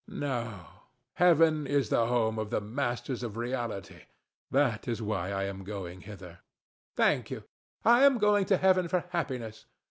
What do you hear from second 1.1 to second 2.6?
heaven is the home of the